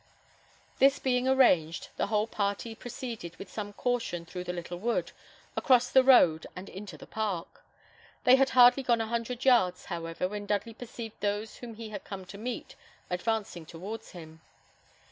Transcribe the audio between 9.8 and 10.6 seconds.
however, when